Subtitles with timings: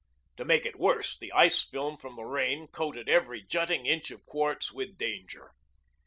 [0.37, 4.25] To make it worse, the ice film from the rain coated every jutting inch of
[4.25, 5.51] quartz with danger.